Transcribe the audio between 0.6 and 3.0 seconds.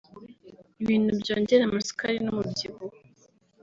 ibintu byongera amasukari n’umubyibuho”